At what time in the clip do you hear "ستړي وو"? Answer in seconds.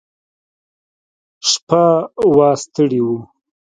2.63-3.17